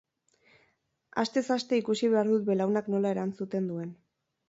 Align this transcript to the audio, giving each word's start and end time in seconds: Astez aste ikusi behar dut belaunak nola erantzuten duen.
Astez 1.25 1.45
aste 1.57 1.81
ikusi 1.83 2.11
behar 2.17 2.35
dut 2.35 2.51
belaunak 2.51 2.93
nola 2.97 3.15
erantzuten 3.17 3.73
duen. 3.75 3.97